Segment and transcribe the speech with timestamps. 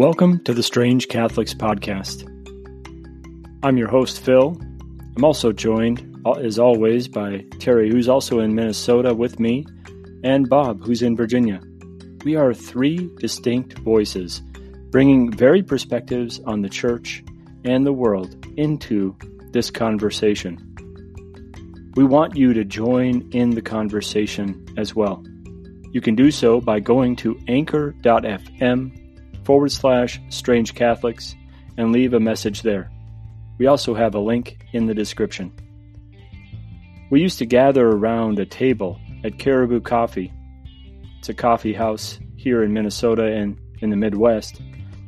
[0.00, 2.24] Welcome to the Strange Catholics Podcast.
[3.62, 4.58] I'm your host, Phil.
[5.14, 9.66] I'm also joined, uh, as always, by Terry, who's also in Minnesota with me,
[10.24, 11.60] and Bob, who's in Virginia.
[12.24, 14.40] We are three distinct voices,
[14.88, 17.22] bringing varied perspectives on the church
[17.66, 19.14] and the world into
[19.52, 20.56] this conversation.
[21.94, 25.22] We want you to join in the conversation as well.
[25.92, 28.99] You can do so by going to anchor.fm
[29.50, 31.34] forward slash strange Catholics
[31.76, 32.88] and leave a message there.
[33.58, 35.50] We also have a link in the description.
[37.10, 40.32] We used to gather around a table at Caribou Coffee.
[41.18, 44.60] It's a coffee house here in Minnesota and in the Midwest.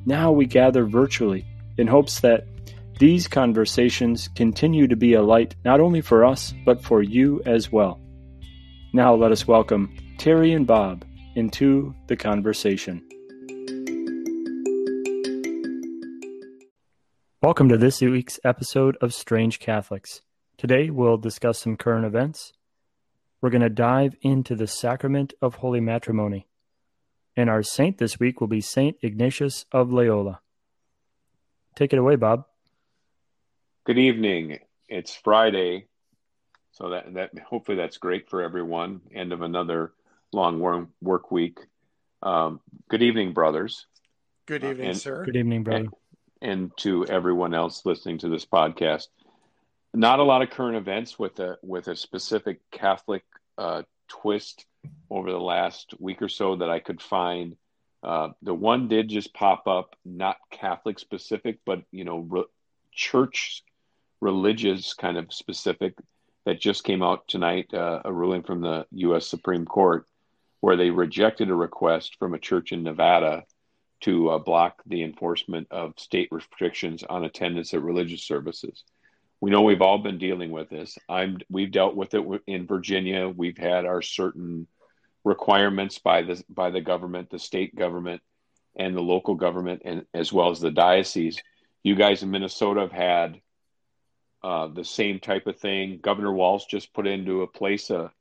[0.06, 1.46] Now we gather virtually
[1.78, 2.48] in hopes that
[2.98, 7.70] these conversations continue to be a light not only for us, but for you as
[7.70, 8.00] well.
[8.92, 11.04] Now let us welcome Terry and Bob
[11.36, 13.06] into the conversation.
[17.42, 20.20] Welcome to this week's episode of Strange Catholics.
[20.56, 22.52] Today we'll discuss some current events.
[23.40, 26.46] We're going to dive into the sacrament of holy matrimony.
[27.36, 30.38] And our saint this week will be Saint Ignatius of Loyola.
[31.74, 32.44] Take it away, Bob.
[33.82, 34.60] Good evening.
[34.88, 35.88] It's Friday,
[36.70, 39.00] so that that hopefully that's great for everyone.
[39.12, 39.94] End of another
[40.32, 40.60] long
[41.00, 41.58] work week.
[42.22, 43.88] Um, good evening, brothers.
[44.46, 45.24] Good evening, uh, and, sir.
[45.24, 45.80] Good evening, brother.
[45.86, 45.92] And,
[46.42, 49.06] and, to everyone else listening to this podcast.
[49.94, 53.24] Not a lot of current events with a with a specific Catholic
[53.58, 54.66] uh, twist
[55.10, 57.56] over the last week or so that I could find.
[58.02, 62.44] Uh, the one did just pop up, not Catholic specific, but you know, re-
[62.92, 63.62] church
[64.20, 65.94] religious kind of specific
[66.44, 69.26] that just came out tonight, uh, a ruling from the U.S.
[69.26, 70.06] Supreme Court,
[70.60, 73.44] where they rejected a request from a church in Nevada
[74.02, 78.84] to uh, block the enforcement of state restrictions on attendance at religious services.
[79.40, 80.96] We know we've all been dealing with this.
[81.08, 83.28] I'm we've dealt with it in Virginia.
[83.28, 84.68] We've had our certain
[85.24, 88.22] requirements by the by the government, the state government,
[88.76, 91.42] and the local government, and as well as the diocese.
[91.82, 93.40] You guys in Minnesota have had
[94.44, 95.98] uh, the same type of thing.
[96.00, 98.12] Governor Walz just put into a place a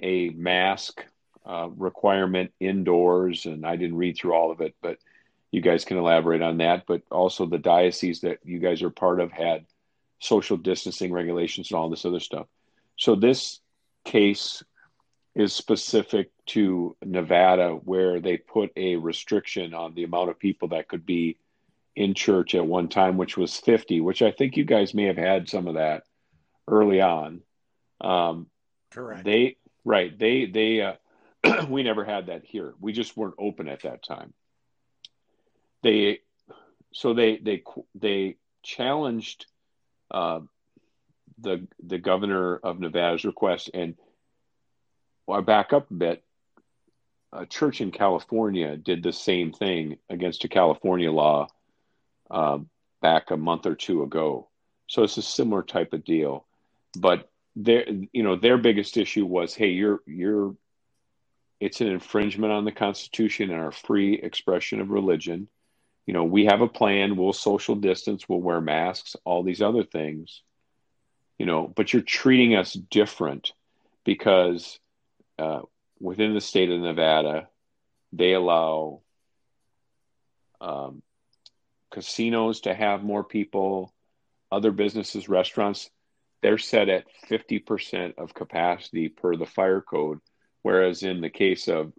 [0.00, 1.04] a mask
[1.46, 4.96] uh, requirement indoors, and I didn't read through all of it, but
[5.54, 6.84] you guys can elaborate on that.
[6.86, 9.66] But also the diocese that you guys are part of had
[10.18, 12.46] social distancing regulations and all this other stuff.
[12.96, 13.60] So this
[14.04, 14.64] case
[15.36, 20.88] is specific to Nevada, where they put a restriction on the amount of people that
[20.88, 21.38] could be
[21.94, 25.16] in church at one time, which was 50, which I think you guys may have
[25.16, 26.02] had some of that
[26.66, 27.42] early on.
[28.00, 28.48] Um,
[28.90, 29.24] Correct.
[29.24, 30.16] They, right.
[30.16, 32.74] They, they, uh, we never had that here.
[32.80, 34.34] We just weren't open at that time.
[35.84, 36.20] They,
[36.92, 37.62] so they, they,
[37.94, 39.46] they challenged,
[40.10, 40.40] uh,
[41.38, 43.70] the, the governor of Nevada's request.
[43.72, 43.96] And
[45.26, 46.24] well, I back up a bit.
[47.32, 51.48] A church in California did the same thing against a California law
[52.30, 52.58] uh,
[53.02, 54.48] back a month or two ago.
[54.86, 56.46] So it's a similar type of deal,
[56.98, 60.54] but their you know their biggest issue was, hey, you're you're
[61.60, 65.48] it's an infringement on the Constitution and our free expression of religion.
[66.06, 67.16] You know, we have a plan.
[67.16, 68.28] We'll social distance.
[68.28, 69.16] We'll wear masks.
[69.24, 70.42] All these other things.
[71.38, 73.52] You know, but you're treating us different
[74.04, 74.78] because
[75.38, 75.62] uh,
[75.98, 77.48] within the state of Nevada,
[78.12, 79.00] they allow
[80.60, 81.02] um,
[81.90, 83.92] casinos to have more people,
[84.52, 85.90] other businesses, restaurants,
[86.42, 90.20] they're set at 50% of capacity per the fire code.
[90.62, 91.92] Whereas in the case of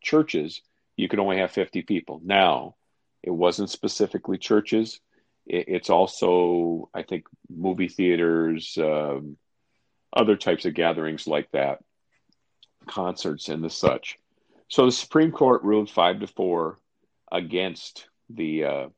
[0.00, 0.60] churches,
[0.96, 2.20] you can only have 50 people.
[2.24, 2.74] Now,
[3.22, 5.00] it wasn't specifically churches.
[5.46, 9.36] It's also, I think, movie theaters, um,
[10.12, 11.80] other types of gatherings like that,
[12.86, 14.18] concerts and the such.
[14.68, 16.78] So the Supreme Court ruled five to four
[17.30, 18.88] against the uh,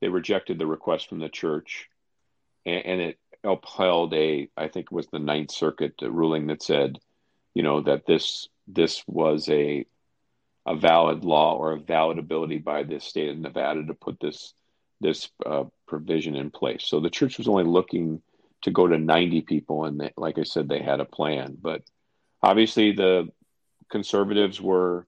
[0.00, 1.88] they rejected the request from the church,
[2.66, 6.98] and, and it upheld a I think it was the Ninth Circuit ruling that said,
[7.54, 9.86] you know, that this this was a
[10.66, 14.54] a valid law or a valid ability by the state of Nevada to put this
[15.00, 16.84] this uh, provision in place.
[16.84, 18.22] So the church was only looking
[18.62, 21.58] to go to 90 people, and they, like I said, they had a plan.
[21.60, 21.82] But
[22.42, 23.28] obviously, the
[23.90, 25.06] conservatives were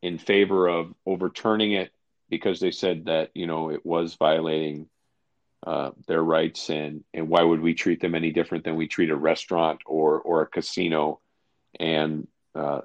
[0.00, 1.92] in favor of overturning it
[2.30, 4.88] because they said that you know it was violating
[5.66, 9.10] uh, their rights and and why would we treat them any different than we treat
[9.10, 11.20] a restaurant or or a casino
[11.80, 12.80] and uh,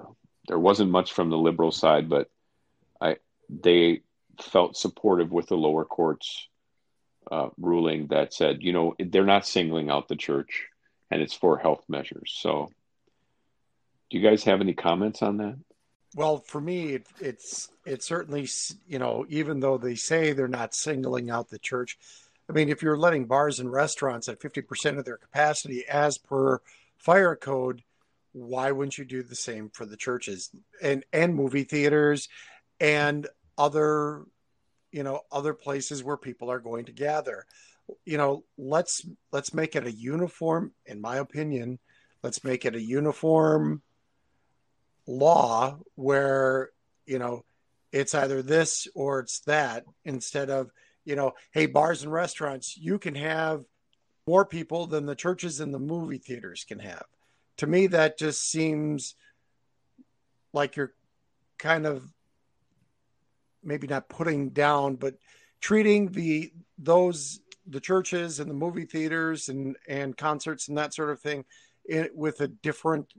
[0.47, 2.29] there wasn't much from the liberal side but
[3.01, 3.17] I
[3.49, 4.01] they
[4.41, 6.47] felt supportive with the lower courts
[7.31, 10.67] uh, ruling that said, you know, they're not singling out the church
[11.11, 12.31] and it's for health measures.
[12.35, 12.71] So,
[14.09, 15.57] do you guys have any comments on that?
[16.15, 18.47] Well, for me, it, it's it's certainly
[18.87, 21.97] you know even though they say they're not singling out the church,
[22.49, 26.17] I mean if you're letting bars and restaurants at fifty percent of their capacity as
[26.17, 26.61] per
[26.97, 27.83] fire code,
[28.39, 30.49] why wouldn't you do the same for the churches
[30.81, 32.29] and and movie theaters
[32.79, 33.27] and
[33.57, 34.23] other
[34.91, 37.45] you know other places where people are going to gather?
[38.05, 40.71] You know, let's let's make it a uniform.
[40.85, 41.79] In my opinion,
[42.23, 43.81] let's make it a uniform
[45.07, 46.69] law where
[47.05, 47.43] you know
[47.91, 50.69] it's either this or it's that instead of
[51.03, 53.63] you know hey bars and restaurants you can have
[54.27, 57.05] more people than the churches and the movie theaters can have
[57.59, 59.15] to me that just seems
[60.53, 60.93] like you're
[61.57, 62.03] kind of
[63.63, 65.15] maybe not putting down but
[65.61, 71.09] treating the those the churches and the movie theaters and and concerts and that sort
[71.09, 71.43] of thing
[71.85, 73.13] it, with a different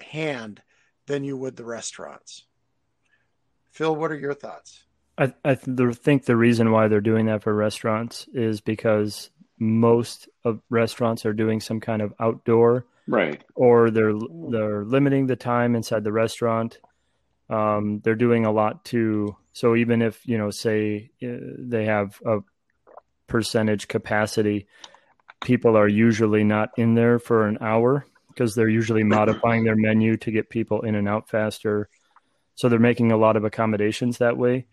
[0.00, 0.60] hand
[1.06, 2.44] than you would the restaurants.
[3.70, 4.84] Phil, what are your thoughts?
[5.16, 10.60] I, I think the reason why they're doing that for restaurants is because most of
[10.70, 13.42] restaurants are doing some kind of outdoor, right?
[13.56, 14.14] Or they're
[14.50, 16.78] they're limiting the time inside the restaurant.
[17.50, 22.20] Um, they're doing a lot to so even if you know, say uh, they have
[22.24, 22.38] a
[23.26, 24.68] percentage capacity,
[25.40, 30.16] people are usually not in there for an hour because they're usually modifying their menu
[30.18, 31.88] to get people in and out faster.
[32.54, 34.66] So they're making a lot of accommodations that way.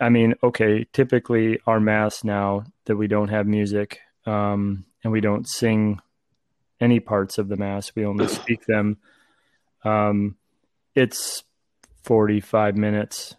[0.00, 5.20] I mean, okay, typically our mass now that we don't have music um, and we
[5.20, 6.00] don't sing
[6.80, 8.98] any parts of the mass, we only speak them.
[9.84, 10.36] Um,
[10.94, 11.44] it's
[12.02, 13.36] 45 minutes,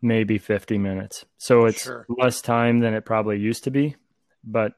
[0.00, 1.24] maybe 50 minutes.
[1.38, 2.06] So it's sure.
[2.08, 3.96] less time than it probably used to be,
[4.44, 4.72] but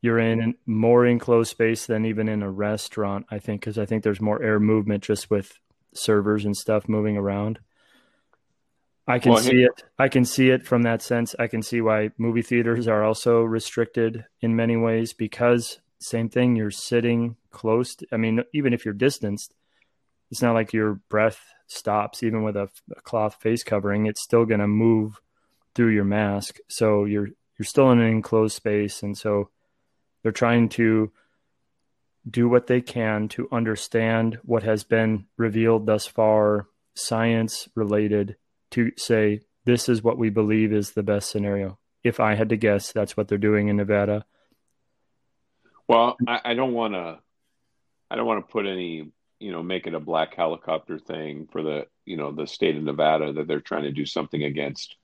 [0.00, 4.04] you're in more enclosed space than even in a restaurant, I think, because I think
[4.04, 5.58] there's more air movement just with
[5.92, 7.58] servers and stuff moving around.
[9.08, 9.84] I can well, see it.
[9.98, 11.34] I can see it from that sense.
[11.38, 16.56] I can see why movie theaters are also restricted in many ways because same thing.
[16.56, 17.96] You're sitting close.
[17.96, 19.54] To, I mean, even if you're distanced,
[20.30, 22.22] it's not like your breath stops.
[22.22, 25.20] Even with a, a cloth face covering, it's still going to move
[25.74, 26.58] through your mask.
[26.68, 27.28] So you're
[27.58, 29.50] you're still in an enclosed space, and so
[30.22, 31.10] they're trying to
[32.28, 38.36] do what they can to understand what has been revealed thus far, science related,
[38.70, 41.78] to say, this is what we believe is the best scenario.
[42.04, 44.24] If I had to guess, that's what they're doing in Nevada.
[45.88, 47.18] Well, I, I don't want to,
[48.10, 51.62] I don't want to put any, you know, make it a black helicopter thing for
[51.62, 54.96] the, you know, the state of Nevada that they're trying to do something against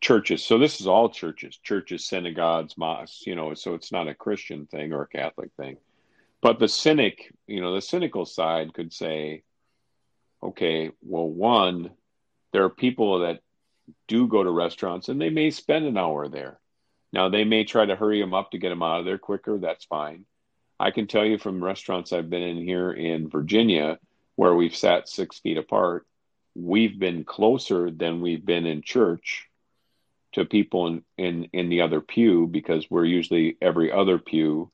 [0.00, 0.42] churches.
[0.44, 4.66] So this is all churches, churches, synagogues, mosques, you know, so it's not a Christian
[4.66, 5.76] thing or a Catholic thing.
[6.40, 9.42] But the cynic, you know, the cynical side could say,
[10.42, 11.90] okay, well, one,
[12.52, 13.40] there are people that
[14.08, 16.58] do go to restaurants and they may spend an hour there.
[17.16, 19.56] Now, they may try to hurry them up to get them out of there quicker.
[19.56, 20.26] That's fine.
[20.78, 23.98] I can tell you from restaurants I've been in here in Virginia
[24.34, 26.06] where we've sat six feet apart,
[26.54, 29.48] we've been closer than we've been in church
[30.32, 34.70] to people in, in, in the other pew because we're usually every other pew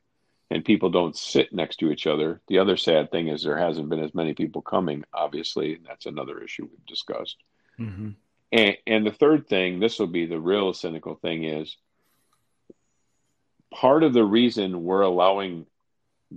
[0.50, 2.40] and people don't sit next to each other.
[2.48, 5.78] The other sad thing is there hasn't been as many people coming, obviously.
[5.86, 7.36] That's another issue we've discussed.
[7.78, 8.10] Mm-hmm.
[8.50, 11.76] And, and the third thing, this will be the real cynical thing, is
[13.72, 15.66] part of the reason we're allowing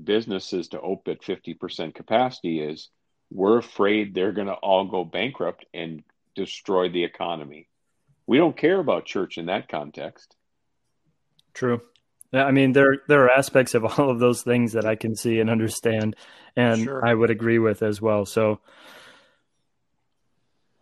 [0.03, 2.89] businesses to open at 50% capacity is
[3.31, 6.03] we're afraid they're going to all go bankrupt and
[6.35, 7.67] destroy the economy
[8.27, 10.35] we don't care about church in that context.
[11.53, 11.81] True.
[12.33, 15.39] I mean, there there are aspects of all of those things that I can see
[15.39, 16.15] and understand,
[16.55, 17.05] and sure.
[17.05, 18.25] I would agree with as well.
[18.25, 18.59] So,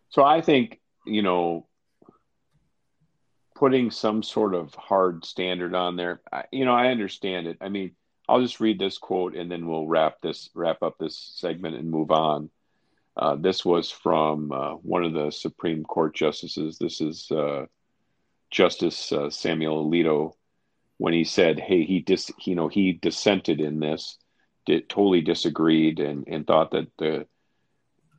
[0.10, 1.68] so I think you know,
[3.64, 6.20] putting some sort of hard standard on there.
[6.30, 7.56] I, you know, I understand it.
[7.62, 7.92] I mean,
[8.28, 11.90] I'll just read this quote and then we'll wrap this wrap up this segment and
[11.90, 12.50] move on.
[13.16, 16.78] Uh, this was from uh, one of the Supreme Court justices.
[16.78, 17.68] This is uh,
[18.52, 20.34] Justice uh, Samuel Alito
[20.98, 24.18] when he said, "Hey, he dis, you know, he dissented in this,
[24.66, 27.28] did, totally disagreed, and and thought that the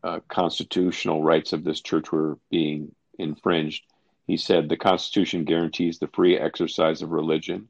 [0.03, 3.83] uh, constitutional rights of this church were being infringed."
[4.27, 7.69] He said the Constitution guarantees the free exercise of religion.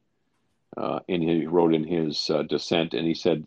[0.76, 3.46] Uh, and he wrote in his dissent, and he said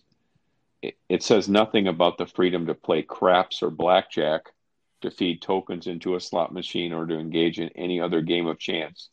[0.82, 4.54] it says nothing about the freedom to play craps or blackjack
[5.02, 8.60] to feed tokens into a slot machine or to engage in any other game of
[8.60, 9.10] chance.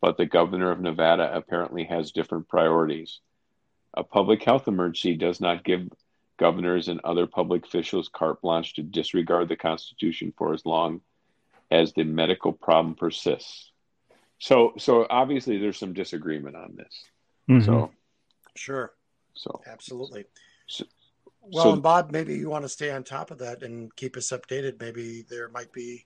[0.00, 3.20] But the governor of Nevada apparently has different priorities.
[3.94, 5.88] A public health emergency does not give
[6.36, 11.00] governors and other public officials carte blanche to disregard the Constitution for as long
[11.70, 13.70] as the medical problem persists.
[14.38, 17.04] So, so obviously, there's some disagreement on this.
[17.50, 17.64] Mm-hmm.
[17.64, 17.90] So,
[18.54, 18.92] sure.
[19.34, 20.24] So, absolutely.
[20.66, 20.84] So,
[21.40, 24.16] well, so, and Bob, maybe you want to stay on top of that and keep
[24.16, 24.80] us updated.
[24.80, 26.04] Maybe there might be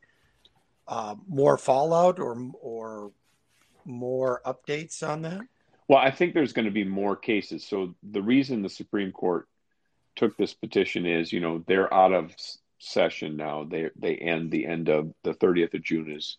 [0.88, 3.12] uh, more fallout or or
[3.84, 5.40] more updates on that.
[5.88, 7.66] Well, I think there's going to be more cases.
[7.66, 9.48] So the reason the Supreme Court
[10.14, 12.34] took this petition is, you know, they're out of
[12.82, 13.64] session now.
[13.64, 16.36] They they end the end of the 30th of June is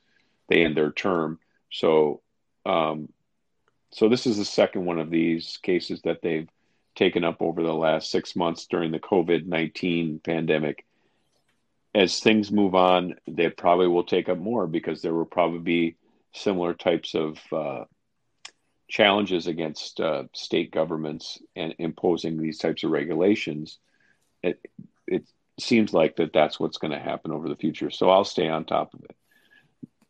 [0.49, 1.39] they end their term.
[1.71, 2.21] So
[2.65, 3.09] um,
[3.91, 6.49] so this is the second one of these cases that they've
[6.95, 10.85] taken up over the last six months during the COVID 19 pandemic.
[11.95, 15.95] As things move on, they probably will take up more because there will probably be
[16.33, 17.83] similar types of uh,
[18.87, 23.77] challenges against uh, state governments and imposing these types of regulations.
[24.41, 24.59] It,
[25.05, 25.25] it
[25.59, 27.91] seems like that that's what's going to happen over the future.
[27.91, 29.15] So I'll stay on top of it.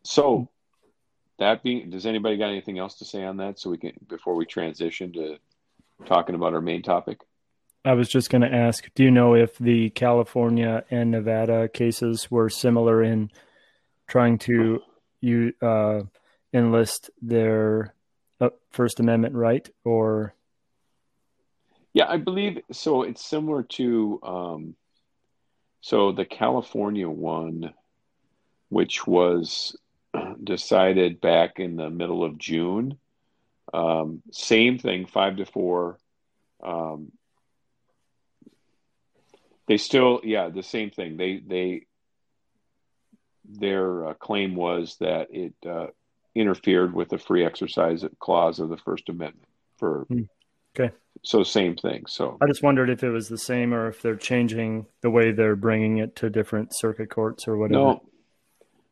[0.02, 0.48] So
[1.38, 3.58] that being, does anybody got anything else to say on that?
[3.58, 5.38] So we can before we transition to
[6.06, 7.20] talking about our main topic.
[7.84, 12.30] I was just going to ask, do you know if the California and Nevada cases
[12.30, 13.30] were similar in
[14.06, 14.80] trying to
[15.20, 16.02] you uh,
[16.52, 17.94] enlist their
[18.40, 20.34] uh, First Amendment right, or?
[21.92, 23.02] Yeah, I believe so.
[23.02, 24.76] It's similar to um,
[25.84, 27.74] so the California one,
[28.70, 29.76] which was
[30.42, 32.96] decided back in the middle of June.
[33.74, 35.98] Um, same thing, five to four.
[36.62, 37.12] Um,
[39.66, 41.18] they still, yeah, the same thing.
[41.18, 41.82] They they
[43.44, 45.88] their uh, claim was that it uh,
[46.34, 49.50] interfered with the free exercise clause of the First Amendment.
[49.76, 50.22] For hmm.
[50.74, 52.04] okay, so same thing.
[52.06, 55.32] So I just wondered if it was the same or if they're changing the way
[55.32, 58.00] they're bringing it to different circuit courts or whatever.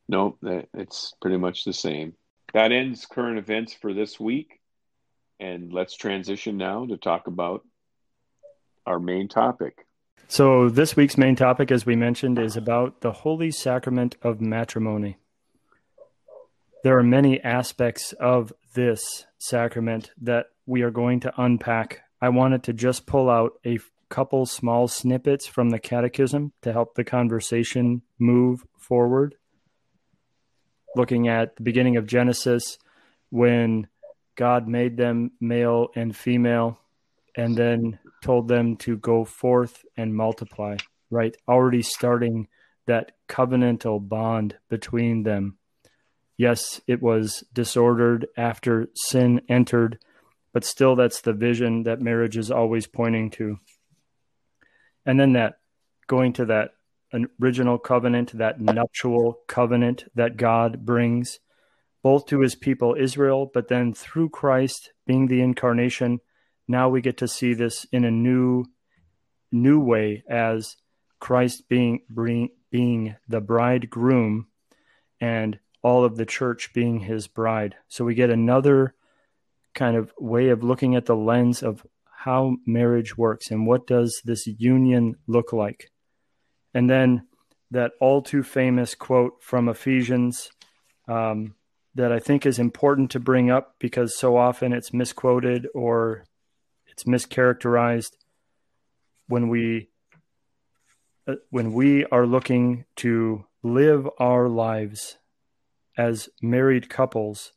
[0.08, 2.14] No, no, it's pretty much the same.
[2.52, 4.60] That ends current events for this week,
[5.40, 7.62] and let's transition now to talk about
[8.86, 9.86] our main topic.
[10.28, 15.18] So, this week's main topic, as we mentioned, is about the Holy Sacrament of Matrimony.
[16.84, 22.00] There are many aspects of this sacrament that we are going to unpack.
[22.22, 26.94] I wanted to just pull out a couple small snippets from the Catechism to help
[26.94, 29.34] the conversation move forward.
[30.94, 32.78] Looking at the beginning of Genesis,
[33.30, 33.88] when
[34.36, 36.78] God made them male and female,
[37.36, 40.76] and then told them to go forth and multiply,
[41.10, 41.36] right?
[41.48, 42.46] Already starting
[42.86, 45.56] that covenantal bond between them.
[46.36, 49.98] Yes, it was disordered after sin entered,
[50.52, 53.58] but still that's the vision that marriage is always pointing to.
[55.04, 55.54] And then that
[56.06, 56.70] going to that
[57.40, 61.40] original covenant, that nuptial covenant that God brings
[62.02, 66.20] both to his people Israel, but then through Christ being the incarnation
[66.68, 68.64] now we get to see this in a new
[69.50, 70.76] new way as
[71.20, 72.00] Christ being
[72.70, 74.46] being the bridegroom
[75.20, 77.76] and all of the church being his bride.
[77.88, 78.94] So we get another
[79.74, 81.84] kind of way of looking at the lens of
[82.24, 85.90] how marriage works and what does this union look like.
[86.74, 87.26] And then
[87.70, 90.50] that all too famous quote from Ephesians
[91.08, 91.54] um,
[91.94, 96.24] that I think is important to bring up because so often it's misquoted or
[96.86, 98.12] it's mischaracterized
[99.26, 99.88] when we
[101.26, 105.18] uh, when we are looking to live our lives
[105.96, 107.52] as married couples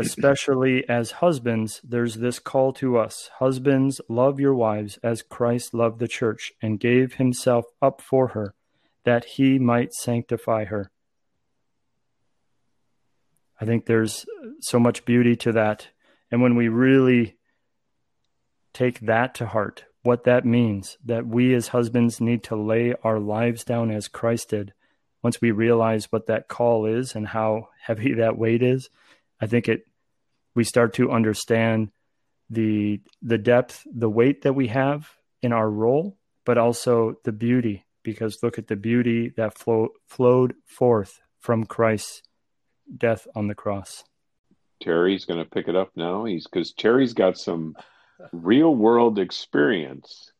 [0.00, 5.98] especially as husbands there's this call to us husbands love your wives as Christ loved
[5.98, 8.54] the church and gave himself up for her
[9.04, 10.90] that he might sanctify her
[13.60, 14.26] i think there's
[14.60, 15.88] so much beauty to that
[16.30, 17.36] and when we really
[18.72, 23.18] take that to heart, what that means, that we as husbands need to lay our
[23.18, 24.72] lives down as Christ did.
[25.22, 28.88] Once we realize what that call is and how heavy that weight is,
[29.40, 29.86] I think it
[30.54, 31.90] we start to understand
[32.48, 35.08] the the depth, the weight that we have
[35.42, 37.84] in our role, but also the beauty.
[38.02, 42.22] Because look at the beauty that flow, flowed forth from Christ's
[42.96, 44.04] death on the cross.
[44.82, 46.24] Terry's going to pick it up now.
[46.24, 47.76] He's because Terry's got some
[48.32, 50.32] real world experience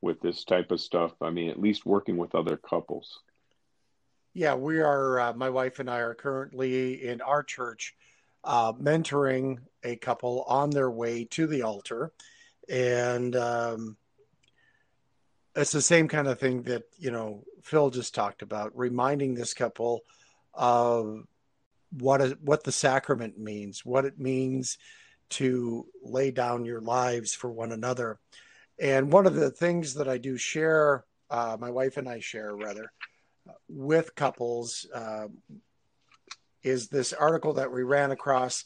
[0.00, 1.12] with this type of stuff.
[1.20, 3.20] I mean, at least working with other couples.
[4.34, 5.20] Yeah, we are.
[5.20, 7.94] Uh, my wife and I are currently in our church
[8.44, 12.12] uh, mentoring a couple on their way to the altar,
[12.68, 13.96] and um,
[15.54, 19.54] it's the same kind of thing that you know Phil just talked about, reminding this
[19.54, 20.02] couple
[20.54, 21.24] of
[21.98, 24.78] what is, what the sacrament means, what it means
[25.30, 28.18] to lay down your lives for one another.
[28.78, 32.54] And one of the things that I do share, uh, my wife and I share
[32.54, 32.92] rather,
[33.68, 35.28] with couples uh,
[36.62, 38.64] is this article that we ran across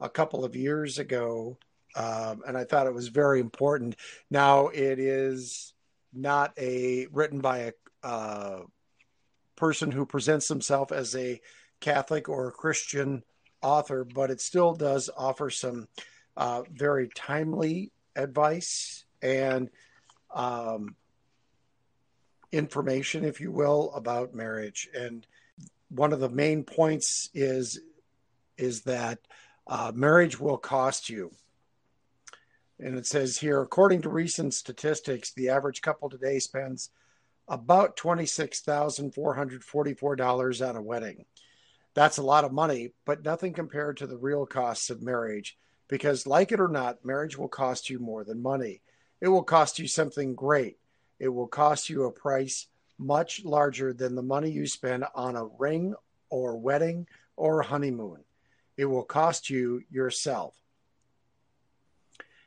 [0.00, 1.58] a couple of years ago.
[1.96, 3.96] Um, and I thought it was very important.
[4.30, 5.72] Now it is
[6.12, 8.60] not a written by a uh,
[9.56, 11.40] person who presents himself as a
[11.80, 13.22] Catholic or a Christian
[13.62, 15.88] author, but it still does offer some
[16.36, 19.70] uh, very timely advice and
[20.32, 20.94] um,
[22.52, 24.88] information, if you will, about marriage.
[24.94, 25.26] And
[25.90, 27.80] one of the main points is
[28.56, 29.18] is that
[29.66, 31.30] uh, marriage will cost you.
[32.80, 36.90] And it says here, according to recent statistics, the average couple today spends
[37.46, 41.24] about $26,444 at a wedding.
[41.94, 45.58] That's a lot of money, but nothing compared to the real costs of marriage.
[45.88, 48.82] Because, like it or not, marriage will cost you more than money.
[49.20, 50.76] It will cost you something great.
[51.18, 52.66] It will cost you a price
[52.98, 55.94] much larger than the money you spend on a ring
[56.30, 58.18] or wedding or honeymoon.
[58.76, 60.54] It will cost you yourself.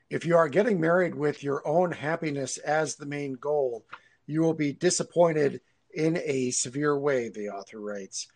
[0.09, 3.85] If you are getting married with your own happiness as the main goal,
[4.27, 5.61] you will be disappointed
[5.93, 8.27] in a severe way, the author writes.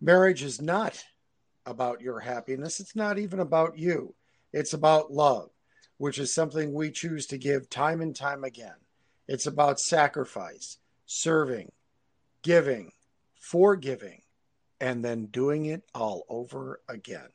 [0.00, 1.04] Marriage is not
[1.66, 4.14] about your happiness, it's not even about you.
[4.52, 5.50] It's about love,
[5.98, 8.74] which is something we choose to give time and time again.
[9.28, 10.78] It's about sacrifice,
[11.12, 11.72] serving,
[12.42, 12.92] giving,
[13.34, 14.22] forgiving,
[14.80, 17.28] and then doing it all over again.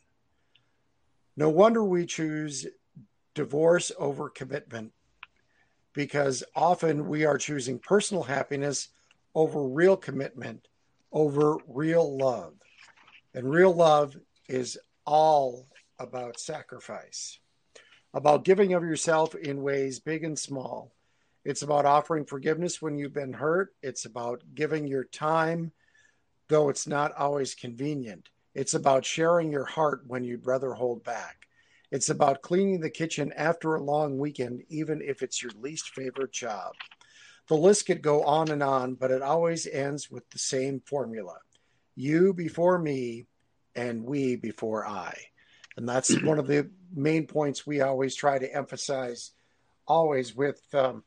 [1.36, 2.66] No wonder we choose
[3.34, 4.94] divorce over commitment
[5.92, 8.88] because often we are choosing personal happiness
[9.36, 10.70] over real commitment,
[11.12, 12.54] over real love.
[13.34, 14.16] And real love
[14.48, 15.68] is all
[16.00, 17.40] about sacrifice,
[18.14, 20.95] about giving of yourself in ways big and small.
[21.46, 23.74] It's about offering forgiveness when you've been hurt.
[23.84, 25.72] It's about giving your time,
[26.50, 28.30] though it's not always convenient.
[28.56, 31.48] It's about sharing your heart when you'd rather hold back.
[31.92, 36.32] It's about cleaning the kitchen after a long weekend, even if it's your least favorite
[36.32, 36.74] job.
[37.48, 41.36] The list could go on and on, but it always ends with the same formula
[41.96, 43.26] you before me,
[43.76, 45.18] and we before I.
[45.78, 49.32] And that's one of the main points we always try to emphasize,
[49.88, 51.04] always with um,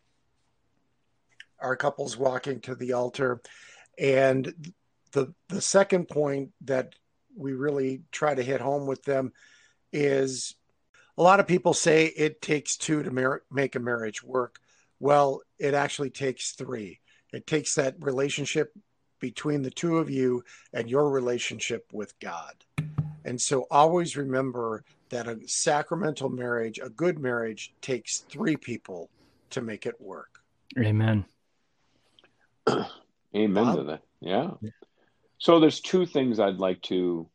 [1.60, 3.40] our couples walking to the altar.
[3.98, 4.72] And
[5.12, 6.94] the the second point that
[7.36, 9.32] we really try to hit home with them
[9.92, 10.54] is
[11.16, 14.58] a lot of people say it takes two to mar- make a marriage work.
[15.00, 17.00] Well, it actually takes three.
[17.32, 18.72] It takes that relationship
[19.20, 22.54] between the two of you and your relationship with God.
[23.24, 29.10] And so always remember that a sacramental marriage, a good marriage, takes three people
[29.50, 30.40] to make it work.
[30.78, 31.24] Amen.
[33.37, 33.76] Amen Bob?
[33.76, 34.02] to that.
[34.20, 34.50] Yeah.
[35.38, 37.28] So there's two things I'd like to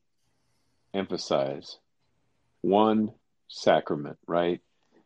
[0.94, 1.78] emphasize.
[2.62, 3.14] One,
[3.48, 4.62] sacrament, right?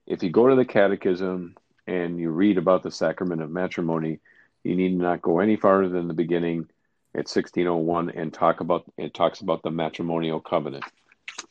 [0.06, 4.20] If you go to the catechism and you read about the sacrament of matrimony,
[4.64, 6.68] you need not go any farther than the beginning
[7.14, 10.84] at 1601 and talk about it talks about the matrimonial covenant.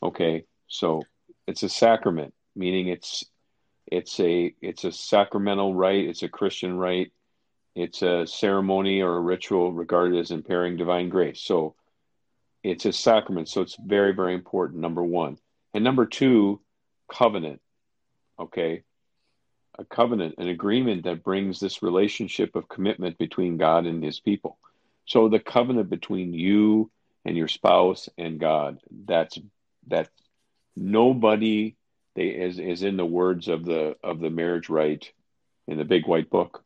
[0.03, 1.03] Okay, so
[1.47, 3.25] it's a sacrament, meaning it's
[3.87, 7.12] it's a it's a sacramental rite, it's a Christian rite,
[7.77, 11.41] it's a ceremony or a ritual regarded as impairing divine grace.
[11.41, 11.75] So
[12.62, 14.81] it's a sacrament, so it's very very important.
[14.81, 15.39] Number one,
[15.75, 16.61] and number two,
[17.12, 17.61] covenant.
[18.39, 18.83] Okay,
[19.79, 24.59] a covenant, an agreement that brings this relationship of commitment between God and His people.
[25.05, 26.91] So the covenant between you
[27.25, 28.79] and your spouse and God.
[29.05, 29.39] That's
[29.89, 30.09] that.
[30.79, 31.77] Nobody
[32.15, 35.12] they is is in the words of the of the marriage rite
[35.67, 36.65] in the big white book,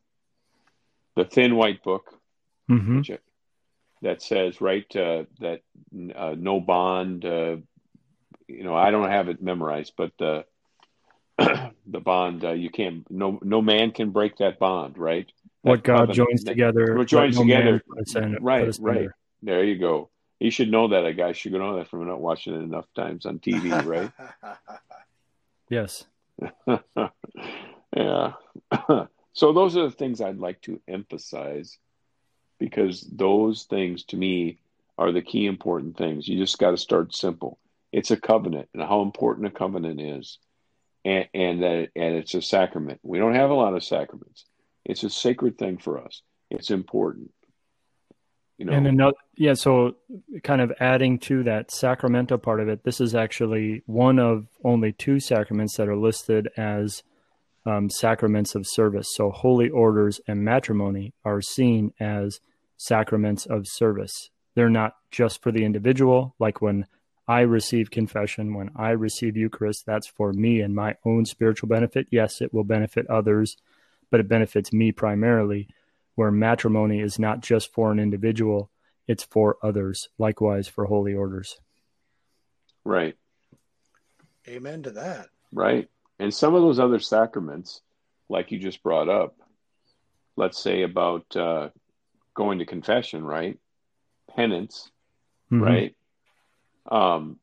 [1.21, 2.15] the thin white book,
[2.71, 2.99] mm-hmm.
[2.99, 3.11] which,
[4.03, 5.61] that says right uh, that
[6.17, 7.25] uh, no bond.
[7.25, 7.57] Uh,
[8.49, 10.45] you know, I don't have it memorized, but the
[11.39, 15.31] the bond uh, you can't no no man can break that bond, right?
[15.65, 17.83] That what God joins that, together, what joins no together,
[18.41, 18.77] right?
[18.81, 19.09] Right.
[19.43, 20.09] There you go.
[20.39, 21.05] You should know that.
[21.05, 24.11] A guy should know that from not watching it enough times on TV, right?
[25.69, 26.07] yes.
[27.97, 28.33] yeah.
[29.41, 31.79] so those are the things I'd like to emphasize
[32.59, 34.59] because those things to me
[34.99, 36.29] are the key important things.
[36.29, 37.59] You just got to start simple.
[37.91, 40.37] It's a covenant, and how important a covenant is,
[41.07, 43.01] and and that and it's a sacrament.
[43.03, 44.45] We don't have a lot of sacraments.
[44.85, 46.21] It's a sacred thing for us.
[46.51, 47.31] It's important.
[48.59, 49.55] You know, and another, yeah.
[49.55, 49.97] So,
[50.45, 54.93] kind of adding to that sacramental part of it, this is actually one of only
[54.93, 57.03] two sacraments that are listed as
[57.67, 59.09] um, sacraments of service.
[59.15, 62.41] So, holy orders and matrimony are seen as
[62.77, 64.31] sacraments of service.
[64.55, 66.87] They're not just for the individual, like when
[67.29, 72.09] I receive confession, when I receive Eucharist, that's for me and my own spiritual benefit.
[72.11, 73.57] Yes, it will benefit others,
[74.11, 75.69] but it benefits me primarily
[76.17, 78.71] where matrimony is not just for an individual,
[79.07, 81.59] it's for others, likewise for holy orders.
[82.85, 83.17] Right.
[84.49, 85.29] Amen to that.
[85.53, 85.89] Right.
[86.21, 87.81] And some of those other sacraments,
[88.29, 89.35] like you just brought up,
[90.37, 91.71] let's say about uh,
[92.35, 93.59] going to confession, right?
[94.37, 94.91] Penance,
[95.51, 95.63] mm-hmm.
[95.63, 95.97] right?
[96.91, 97.39] Um,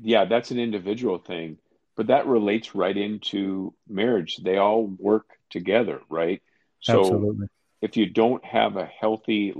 [0.00, 1.58] yeah, that's an individual thing,
[1.96, 4.38] but that relates right into marriage.
[4.38, 6.42] They all work together, right?
[6.80, 7.48] So Absolutely
[7.84, 9.52] if you don't have a healthy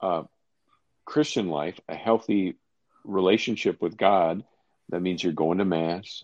[0.00, 0.22] uh,
[1.04, 2.54] Christian life, a healthy
[3.02, 4.44] relationship with God,
[4.90, 6.22] that means you're going to Mass,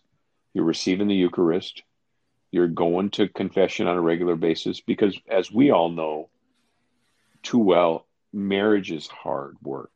[0.54, 1.82] you're receiving the Eucharist,
[2.50, 6.30] you're going to confession on a regular basis, because as we all know
[7.42, 9.90] too well, marriage is hard work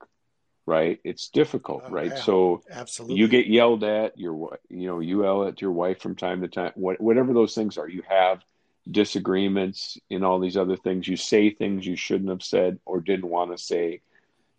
[0.66, 5.01] right it's difficult oh, right yeah, so absolutely you get yelled at your you know
[5.01, 8.03] you yell at your wife from time to time What, whatever those things are you
[8.07, 8.44] have
[8.90, 11.07] disagreements in all these other things.
[11.07, 14.01] You say things you shouldn't have said or didn't want to say.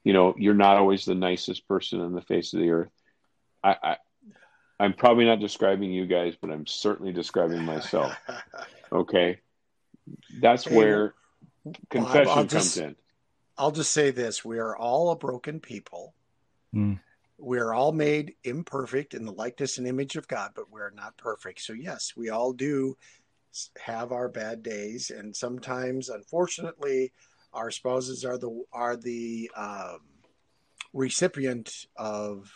[0.04, 2.92] You know, you're not always the nicest person on the face of the earth.
[3.64, 3.98] I, I
[4.80, 8.14] I'm probably not describing you guys, but I'm certainly describing myself.
[8.92, 9.38] Okay,
[10.40, 11.14] that's where
[11.92, 12.96] confession I'll, I'll comes just, in.
[13.56, 16.16] I'll just say this: we are all a broken people.
[16.74, 17.00] Mm.
[17.38, 21.18] We are all made imperfect in the likeness and image of God, but we're not
[21.18, 21.62] perfect.
[21.62, 22.98] So yes, we all do
[23.78, 27.12] have our bad days, and sometimes, unfortunately,
[27.54, 30.00] our spouses are the are the um,
[30.94, 32.52] recipient of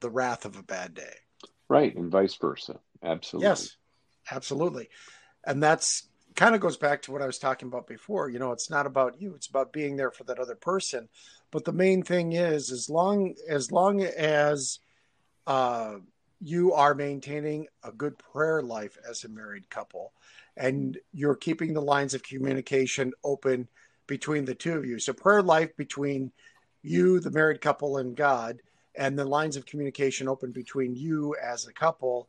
[0.00, 1.16] the wrath of a bad day.
[1.68, 2.78] Right, and vice versa.
[3.02, 3.48] Absolutely.
[3.48, 3.76] Yes,
[4.30, 4.88] absolutely,
[5.44, 8.28] and that's kind of goes back to what I was talking about before.
[8.28, 11.08] You know, it's not about you; it's about being there for that other person.
[11.50, 14.78] But the main thing is, as long as long as
[15.46, 15.96] uh,
[16.40, 20.12] you are maintaining a good prayer life as a married couple
[20.56, 23.68] and you're keeping the lines of communication open
[24.06, 24.98] between the two of you.
[24.98, 26.32] So prayer life between
[26.82, 28.60] you, the married couple, and God,
[28.96, 32.28] and the lines of communication open between you as a couple.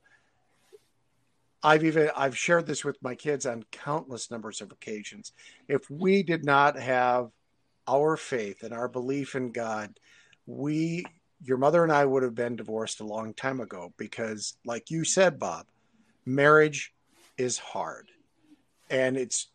[1.64, 5.34] I've even I've shared this with my kids on countless numbers of occasions.
[5.68, 7.32] If we did not have
[7.88, 10.00] our faith and our belief in God,
[10.46, 11.06] we
[11.44, 15.04] your mother and I would have been divorced a long time ago because, like you
[15.04, 15.68] said, Bob,
[16.26, 16.94] marriage
[17.38, 18.10] is hard.
[18.90, 19.48] And it's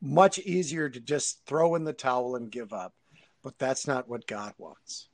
[0.00, 2.94] much easier to just throw in the towel and give up.
[3.42, 5.08] But that's not what God wants.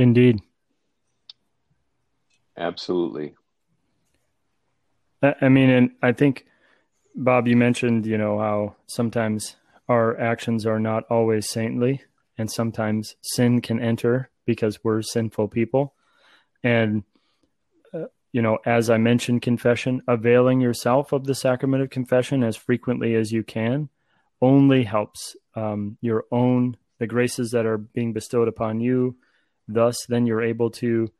[0.00, 0.40] Indeed.
[2.56, 3.34] Absolutely.
[5.22, 6.46] I mean, and I think,
[7.14, 9.56] Bob, you mentioned, you know, how sometimes
[9.90, 12.00] our actions are not always saintly
[12.38, 15.92] and sometimes sin can enter because we're sinful people.
[16.64, 17.04] And,
[17.92, 22.56] uh, you know, as I mentioned, confession, availing yourself of the sacrament of confession as
[22.56, 23.90] frequently as you can
[24.40, 29.16] only helps um, your own, the graces that are being bestowed upon you.
[29.68, 31.10] Thus, then you're able to,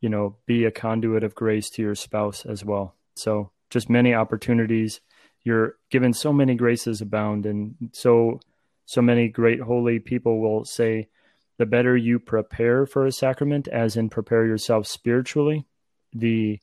[0.00, 2.94] you know, be a conduit of grace to your spouse as well.
[3.16, 5.00] So, just many opportunities.
[5.42, 8.40] You're given so many graces abound and so
[8.86, 11.08] so many great holy people will say
[11.56, 15.64] the better you prepare for a sacrament, as in prepare yourself spiritually,
[16.12, 16.60] the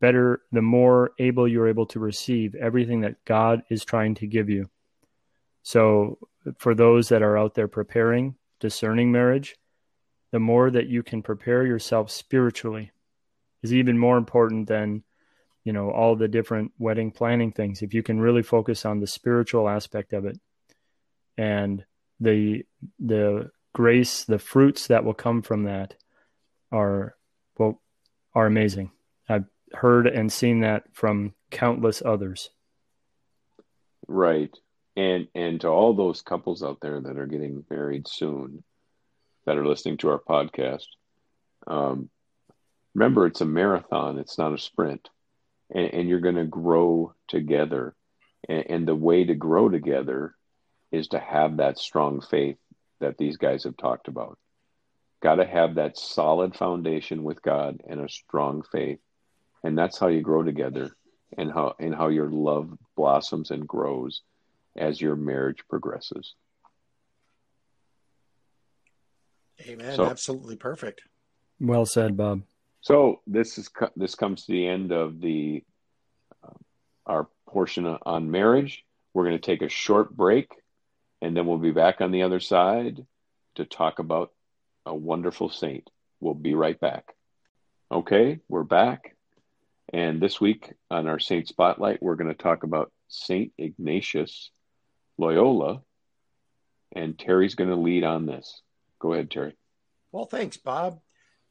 [0.00, 4.48] better, the more able you're able to receive everything that God is trying to give
[4.48, 4.70] you.
[5.62, 6.18] So,
[6.56, 9.56] for those that are out there preparing, discerning marriage,
[10.30, 12.90] the more that you can prepare yourself spiritually
[13.62, 15.02] is even more important than
[15.64, 19.06] you know all the different wedding planning things if you can really focus on the
[19.06, 20.38] spiritual aspect of it
[21.36, 21.84] and
[22.20, 22.64] the
[22.98, 25.94] the grace, the fruits that will come from that
[26.72, 27.14] are
[27.58, 27.80] well
[28.34, 28.90] are amazing.
[29.28, 32.50] I've heard and seen that from countless others.
[34.06, 34.54] Right.
[34.96, 38.64] And and to all those couples out there that are getting married soon
[39.48, 40.84] that are listening to our podcast,
[41.66, 42.10] um,
[42.94, 45.08] remember it's a marathon, it's not a sprint.
[45.74, 47.96] And, and you're going to grow together.
[48.46, 50.34] And, and the way to grow together
[50.92, 52.58] is to have that strong faith
[53.00, 54.38] that these guys have talked about.
[55.22, 59.00] Got to have that solid foundation with God and a strong faith.
[59.64, 60.94] And that's how you grow together
[61.38, 64.20] and how and how your love blossoms and grows
[64.76, 66.34] as your marriage progresses.
[69.66, 69.96] Amen.
[69.96, 71.02] So, Absolutely perfect.
[71.60, 72.42] Well said, Bob.
[72.80, 75.64] So this is this comes to the end of the
[76.44, 76.50] uh,
[77.06, 78.84] our portion on marriage.
[79.12, 80.52] We're going to take a short break,
[81.20, 83.04] and then we'll be back on the other side
[83.56, 84.32] to talk about
[84.86, 85.90] a wonderful saint.
[86.20, 87.14] We'll be right back.
[87.90, 89.16] Okay, we're back.
[89.92, 94.50] And this week on our Saint Spotlight, we're going to talk about Saint Ignatius
[95.16, 95.82] Loyola.
[96.94, 98.62] And Terry's going to lead on this.
[98.98, 99.56] Go ahead, Terry.
[100.12, 101.00] Well, thanks, Bob.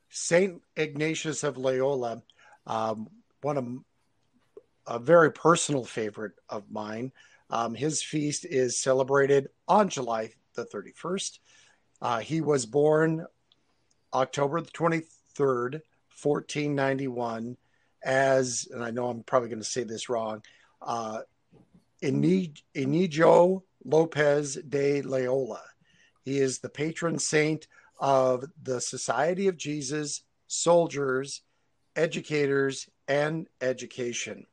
[0.10, 2.24] Saint Ignatius of Loyola,
[2.66, 3.10] um,
[3.42, 3.68] one of
[4.88, 7.12] a very personal favorite of mine.
[7.50, 11.40] Um, his feast is celebrated on July the 31st.
[12.02, 13.26] Uh, he was born
[14.14, 15.82] October the 23rd,
[16.22, 17.58] 1491,
[18.04, 20.42] as, and I know I'm probably going to say this wrong,
[20.82, 21.22] uh,
[22.02, 25.62] Inigo Lopez de Loyola.
[26.28, 27.70] He is the patron saint
[28.02, 31.42] of the Society of Jesus, soldiers,
[31.96, 34.46] educators, and education.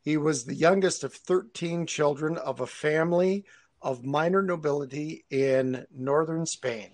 [0.00, 3.44] He was the youngest of 13 children of a family
[3.82, 6.92] of minor nobility in northern Spain.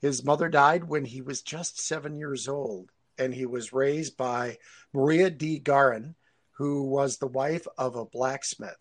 [0.00, 4.58] His mother died when he was just seven years old, and he was raised by
[4.92, 6.16] Maria de Garin,
[6.50, 8.74] who was the wife of a blacksmith.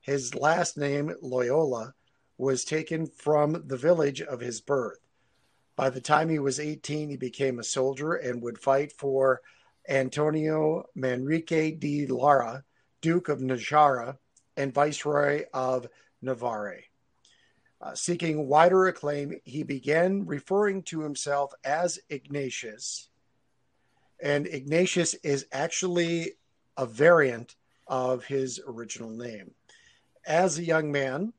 [0.00, 1.92] His last name, Loyola,
[2.38, 5.00] was taken from the village of his birth.
[5.76, 9.42] By the time he was 18, he became a soldier and would fight for
[9.88, 12.64] Antonio Manrique de Lara,
[13.00, 14.16] Duke of Najara
[14.56, 15.88] and Viceroy of
[16.22, 16.80] Navarre.
[17.80, 23.08] Uh, seeking wider acclaim, he began referring to himself as Ignatius.
[24.20, 26.32] And Ignatius is actually
[26.76, 27.54] a variant
[27.86, 29.52] of his original name.
[30.26, 31.32] As a young man,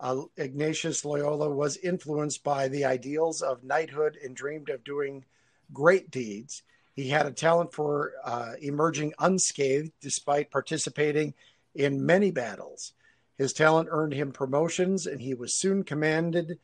[0.00, 5.24] uh, Ignatius Loyola was influenced by the ideals of knighthood and dreamed of doing
[5.72, 6.62] great deeds.
[6.94, 11.34] He had a talent for uh, emerging unscathed despite participating
[11.74, 12.94] in many battles.
[13.38, 16.58] His talent earned him promotions, and he was soon commanded,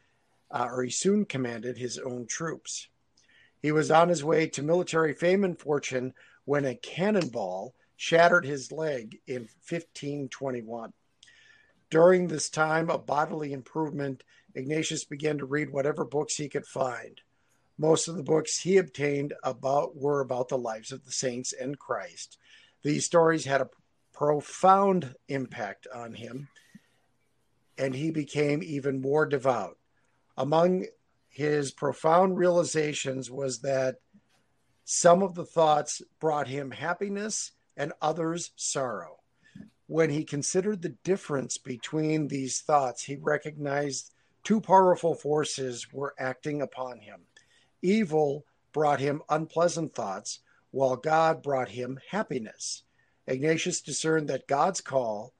[0.50, 2.88] uh, or he soon commanded his own troops.
[3.62, 8.70] He was on his way to military fame and fortune when a cannonball shattered his
[8.70, 10.92] leg in 1521.
[11.88, 17.20] During this time of bodily improvement, Ignatius began to read whatever books he could find.
[17.78, 21.78] Most of the books he obtained about were about the lives of the saints and
[21.78, 22.38] Christ.
[22.82, 23.70] These stories had a
[24.12, 26.48] profound impact on him,
[27.76, 29.78] and he became even more devout.
[30.36, 30.86] Among
[31.28, 34.00] his profound realizations was that
[34.84, 39.18] some of the thoughts brought him happiness and others sorrow.
[39.86, 46.60] When he considered the difference between these thoughts, he recognized two powerful forces were acting
[46.60, 47.20] upon him.
[47.82, 52.82] Evil brought him unpleasant thoughts, while God brought him happiness.
[53.26, 55.32] Ignatius discerned that God's call,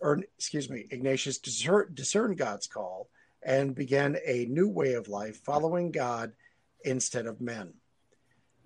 [0.00, 3.08] or excuse me, Ignatius discerned God's call
[3.42, 6.32] and began a new way of life, following God
[6.84, 7.74] instead of men.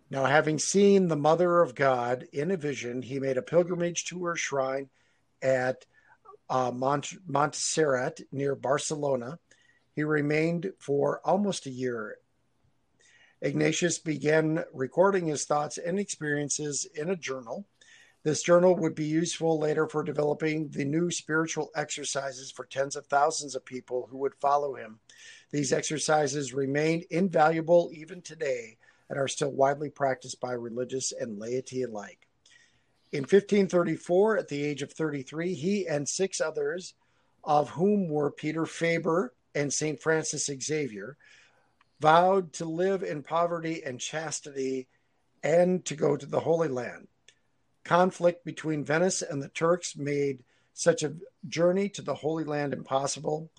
[0.08, 4.24] Now, having seen the Mother of God in a vision, he made a pilgrimage to
[4.26, 4.88] her shrine
[5.42, 5.84] at
[6.48, 9.40] uh, Mont- Montserrat near Barcelona.
[9.94, 12.18] He remained for almost a year.
[13.42, 17.66] Ignatius began recording his thoughts and experiences in a journal.
[18.22, 23.06] This journal would be useful later for developing the new spiritual exercises for tens of
[23.06, 25.00] thousands of people who would follow him.
[25.50, 31.82] These exercises remain invaluable even today and are still widely practiced by religious and laity
[31.82, 32.26] alike.
[33.12, 36.94] In 1534, at the age of 33, he and six others,
[37.44, 40.00] of whom were Peter Faber and St.
[40.00, 41.16] Francis Xavier,
[42.00, 44.88] vowed to live in poverty and chastity
[45.42, 47.06] and to go to the Holy Land.
[47.84, 50.42] Conflict between Venice and the Turks made
[50.74, 51.14] such a
[51.48, 53.50] journey to the Holy Land impossible.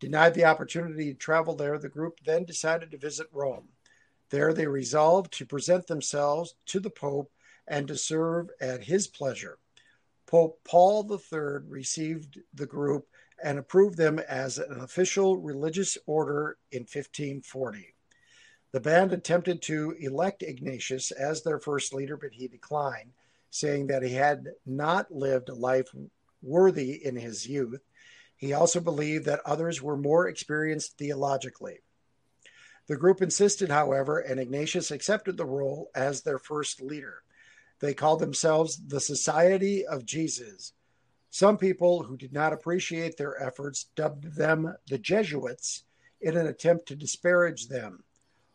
[0.00, 3.68] Denied the opportunity to travel there, the group then decided to visit Rome.
[4.30, 7.30] There they resolved to present themselves to the Pope
[7.66, 9.58] and to serve at his pleasure.
[10.26, 13.06] Pope Paul III received the group
[13.42, 17.94] and approved them as an official religious order in 1540.
[18.72, 23.12] The band attempted to elect Ignatius as their first leader, but he declined,
[23.50, 25.94] saying that he had not lived a life
[26.42, 27.82] worthy in his youth.
[28.36, 31.80] He also believed that others were more experienced theologically.
[32.86, 37.22] The group insisted, however, and Ignatius accepted the role as their first leader.
[37.80, 40.72] They called themselves the Society of Jesus.
[41.30, 45.84] Some people who did not appreciate their efforts dubbed them the Jesuits
[46.20, 48.04] in an attempt to disparage them.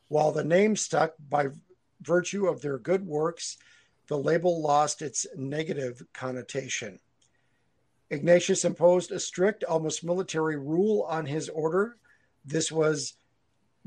[0.07, 1.47] While the name stuck by
[2.01, 3.57] virtue of their good works,
[4.07, 6.99] the label lost its negative connotation.
[8.09, 11.97] Ignatius imposed a strict, almost military rule on his order.
[12.43, 13.13] This was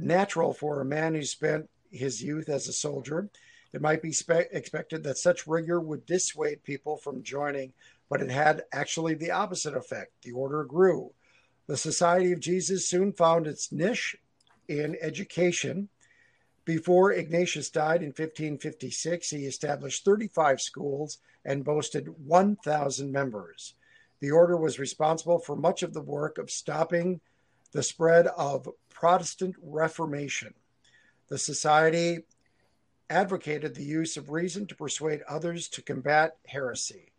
[0.03, 3.29] natural for a man who spent his youth as a soldier.
[3.73, 7.73] It might be spe- expected that such rigor would dissuade people from joining,
[8.11, 10.12] but it had actually the opposite effect.
[10.23, 11.12] The order grew.
[11.67, 14.17] The Society of Jesus soon found its niche
[14.69, 15.88] in education.
[16.65, 23.75] Before Ignatius died in 1556, he established 35 schools and boasted 1,000 members.
[24.21, 27.21] The order was responsible for much of the work of stopping
[27.73, 30.55] the spread of Protestant Reformation.
[31.29, 32.21] The society
[33.09, 37.13] advocated the use of reason to persuade others to combat heresy.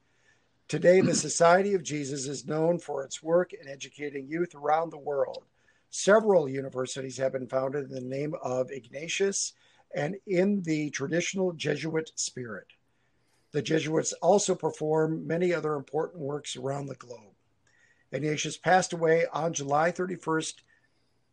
[0.67, 4.97] Today, the Society of Jesus is known for its work in educating youth around the
[4.97, 5.43] world.
[5.89, 9.53] Several universities have been founded in the name of Ignatius
[9.93, 12.67] and in the traditional Jesuit spirit.
[13.51, 17.32] The Jesuits also perform many other important works around the globe.
[18.13, 20.61] Ignatius passed away on July 31st,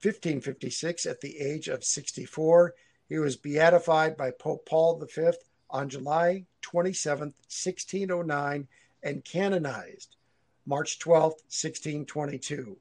[0.03, 2.75] 1556, at the age of 64.
[3.07, 5.31] He was beatified by Pope Paul V
[5.69, 8.67] on July 27, 1609,
[9.03, 10.17] and canonized
[10.65, 12.79] March 12, 1622.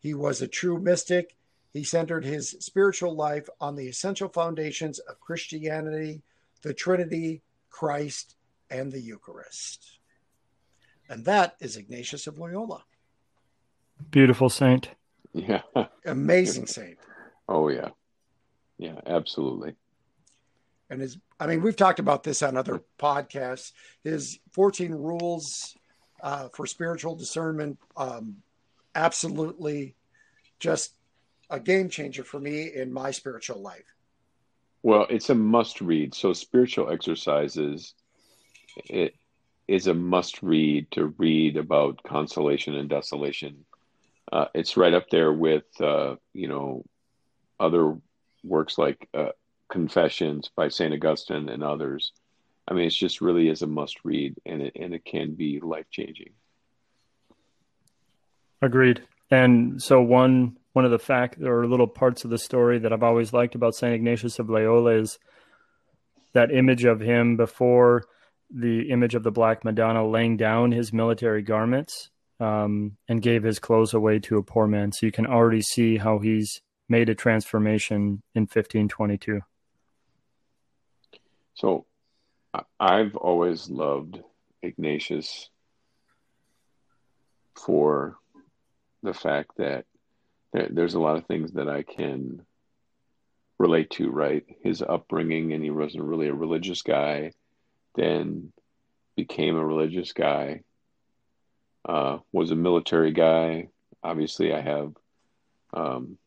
[0.00, 1.36] He was a true mystic.
[1.70, 6.22] He centered his spiritual life on the essential foundations of Christianity,
[6.62, 8.36] the Trinity, Christ,
[8.70, 9.98] and the Eucharist.
[11.10, 12.84] And that is Ignatius of Loyola.
[14.10, 14.90] Beautiful saint.
[15.32, 15.62] Yeah.
[16.06, 16.98] Amazing saint.
[17.48, 17.90] Oh yeah.
[18.78, 19.74] Yeah, absolutely.
[20.90, 23.72] And his I mean, we've talked about this on other podcasts.
[24.02, 25.74] His 14 rules
[26.22, 28.36] uh, for spiritual discernment, um,
[28.94, 29.96] absolutely
[30.60, 30.94] just
[31.50, 33.94] a game changer for me in my spiritual life.
[34.82, 36.14] Well, it's a must read.
[36.14, 37.94] So spiritual exercises
[38.76, 39.14] it
[39.68, 43.64] is a must read to read about consolation and desolation.
[44.32, 46.84] Uh, it's right up there with uh, you know
[47.60, 47.96] other
[48.42, 49.30] works like uh,
[49.70, 52.12] Confessions by Saint Augustine and others.
[52.66, 55.60] I mean, it's just really is a must read, and it and it can be
[55.60, 56.30] life changing.
[58.62, 59.02] Agreed.
[59.30, 63.02] And so one one of the fact or little parts of the story that I've
[63.02, 65.18] always liked about Saint Ignatius of Loyola is
[66.32, 68.04] that image of him before
[68.50, 72.10] the image of the Black Madonna laying down his military garments
[72.40, 74.92] um, and gave his clothes away to a poor man.
[74.92, 79.40] So you can already see how he's made a transformation in 1522.
[81.54, 81.86] So
[82.78, 84.20] I've always loved
[84.62, 85.50] Ignatius
[87.56, 88.16] for
[89.02, 89.84] the fact that
[90.52, 92.42] there's a lot of things that I can
[93.58, 94.44] relate to, right?
[94.62, 97.32] His upbringing, and he wasn't really a religious guy
[97.94, 98.52] then
[99.16, 100.62] became a religious guy,
[101.84, 103.68] uh, was a military guy.
[104.02, 104.92] Obviously, I have,
[105.72, 106.18] um,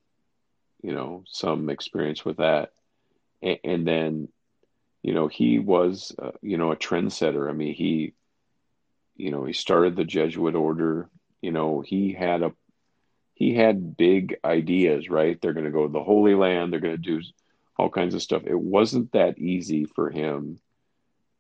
[0.82, 2.72] you know, some experience with that.
[3.42, 4.28] And, and then,
[5.04, 7.50] you know, he was, uh, you know, a trendsetter.
[7.50, 8.14] I mean, he,
[9.16, 11.10] you know, he started the Jesuit order.
[11.42, 12.54] You know, he had a,
[13.34, 15.40] he had big ideas, right?
[15.40, 16.74] They're going to go to the Holy Land.
[16.74, 17.22] They're going to do
[17.78, 18.44] all kinds of stuff.
[18.46, 20.60] It wasn't that easy for him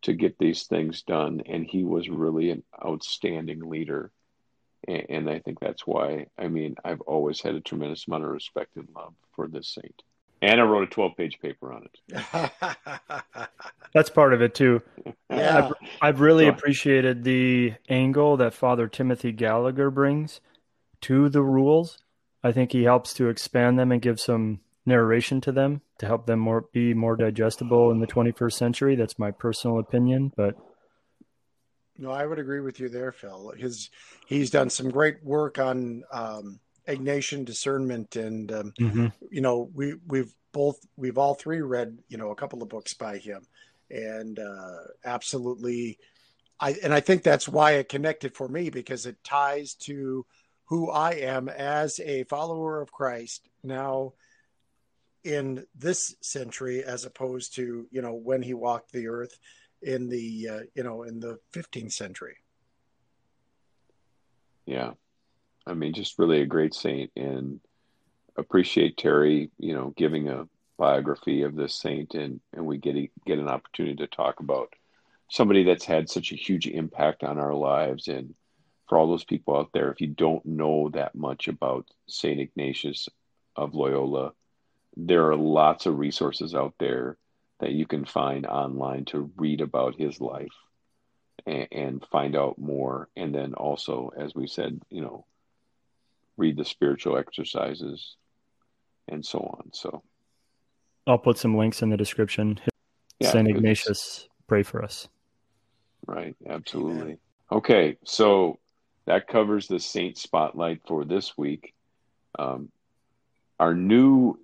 [0.03, 1.41] to get these things done.
[1.45, 4.11] And he was really an outstanding leader.
[4.87, 8.31] And, and I think that's why, I mean, I've always had a tremendous amount of
[8.31, 10.03] respect and love for this saint.
[10.41, 13.49] And I wrote a 12 page paper on it.
[13.93, 14.81] That's part of it too.
[15.31, 15.65] Yeah.
[15.65, 20.39] I've, I've really appreciated the angle that Father Timothy Gallagher brings
[21.01, 21.97] to the rules.
[22.43, 26.25] I think he helps to expand them and give some narration to them to help
[26.25, 28.95] them more be more digestible in the 21st century.
[28.95, 30.55] That's my personal opinion, but
[31.97, 33.53] no, I would agree with you there, Phil.
[33.57, 33.89] His
[34.27, 39.07] he's done some great work on um, Ignatian discernment, and um, mm-hmm.
[39.31, 42.93] you know we we've both we've all three read you know a couple of books
[42.93, 43.47] by him,
[43.89, 45.97] and uh, absolutely,
[46.59, 50.25] I and I think that's why it connected for me because it ties to
[50.65, 54.13] who I am as a follower of Christ now
[55.27, 59.37] in this century as opposed to you know when he walked the earth
[59.81, 62.37] in the uh, you know in the 15th century.
[64.65, 64.91] Yeah.
[65.65, 67.59] I mean, just really a great saint, and
[68.37, 70.47] appreciate Terry, you know, giving a
[70.77, 74.73] biography of this saint, and and we get a, get an opportunity to talk about
[75.29, 78.33] somebody that's had such a huge impact on our lives, and
[78.87, 83.09] for all those people out there, if you don't know that much about Saint Ignatius
[83.57, 84.31] of Loyola,
[84.97, 87.17] there are lots of resources out there
[87.59, 90.53] that you can find online to read about his life
[91.45, 93.07] and, and find out more.
[93.15, 95.25] And then also, as we said, you know,
[96.35, 98.15] read the spiritual exercises
[99.07, 99.69] and so on.
[99.71, 100.01] So
[101.05, 102.59] I'll put some links in the description.
[103.19, 103.47] Yeah, St.
[103.47, 105.07] Ignatius, pray for us.
[106.05, 107.17] Right, absolutely.
[107.51, 108.59] Okay, so
[109.05, 111.73] that covers the Saint Spotlight for this week.
[112.37, 112.69] Um,
[113.59, 114.37] our new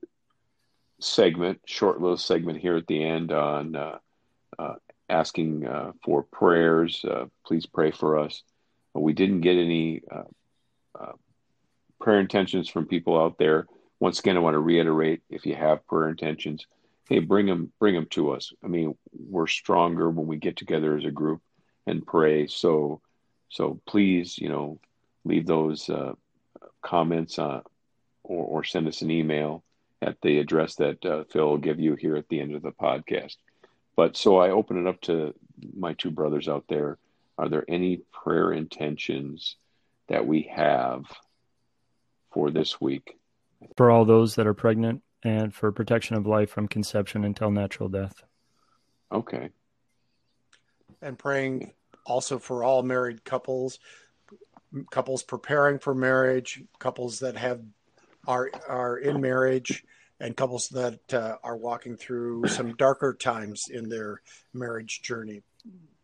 [1.03, 3.97] segment, short little segment here at the end on uh,
[4.57, 4.75] uh,
[5.09, 7.03] asking uh, for prayers.
[7.03, 8.43] Uh, please pray for us.
[8.93, 11.11] We didn't get any uh,
[11.99, 13.65] prayer intentions from people out there.
[13.99, 16.65] Once again, I want to reiterate: if you have prayer intentions,
[17.09, 18.53] hey, bring them, bring them to us.
[18.63, 21.41] I mean, we're stronger when we get together as a group
[21.87, 22.47] and pray.
[22.47, 23.01] So,
[23.49, 24.79] so please, you know,
[25.25, 25.89] leave those
[26.81, 27.63] comments or,
[28.23, 29.63] or send us an email
[30.03, 32.71] at the address that uh, Phil will give you here at the end of the
[32.71, 33.37] podcast.
[33.95, 35.33] But so I open it up to
[35.75, 36.97] my two brothers out there.
[37.37, 39.55] Are there any prayer intentions
[40.07, 41.05] that we have
[42.31, 43.17] for this week?
[43.77, 47.87] For all those that are pregnant and for protection of life from conception until natural
[47.87, 48.23] death.
[49.11, 49.49] Okay.
[51.01, 51.71] And praying
[52.05, 53.79] also for all married couples,
[54.91, 57.61] couples preparing for marriage, couples that have
[58.27, 59.83] are are in marriage
[60.23, 64.21] and couples that uh, are walking through some darker times in their
[64.53, 65.43] marriage journey.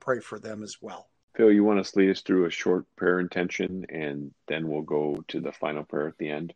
[0.01, 1.07] Pray for them as well.
[1.35, 5.23] Phil, you want to lead us through a short prayer intention and then we'll go
[5.29, 6.53] to the final prayer at the end?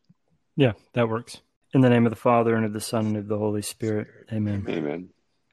[0.57, 1.39] Yeah, that works.
[1.73, 4.07] In the name of the Father, and of the Son, and of the Holy Spirit.
[4.31, 4.65] Amen.
[4.67, 5.09] Amen.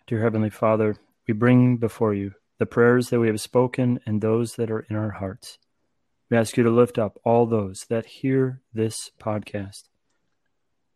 [0.07, 0.97] Dear Heavenly Father,
[1.27, 4.97] we bring before you the prayers that we have spoken and those that are in
[4.97, 5.59] our hearts.
[6.29, 9.85] We ask you to lift up all those that hear this podcast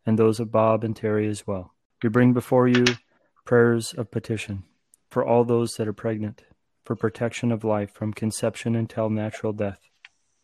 [0.05, 1.73] and those of Bob and Terry as well.
[2.03, 2.85] We bring before you
[3.45, 4.63] prayers of petition
[5.09, 6.43] for all those that are pregnant,
[6.83, 9.79] for protection of life from conception until natural death,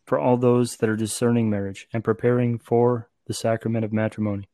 [0.04, 4.48] for all those that are discerning marriage and preparing for the sacrament of matrimony,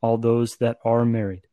[0.00, 1.46] all those that are married,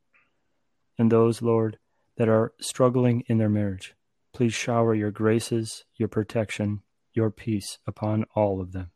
[0.98, 1.78] and those, Lord,
[2.18, 3.96] that are struggling in their marriage.
[4.34, 6.82] Please shower your graces, your protection,
[7.14, 8.92] your peace upon all of them.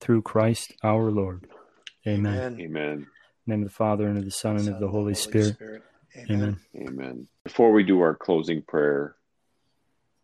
[0.00, 1.46] Through Christ our Lord.
[2.06, 2.58] Amen.
[2.60, 3.06] Amen.
[3.46, 5.54] name of the Father and of the Son and of the Holy, Holy Spirit.
[5.54, 5.82] Spirit.
[6.16, 6.58] Amen.
[6.76, 7.28] Amen.
[7.44, 9.16] Before we do our closing prayer,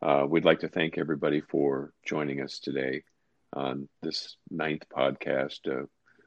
[0.03, 3.03] uh, we'd like to thank everybody for joining us today
[3.53, 5.87] on this ninth podcast, uh,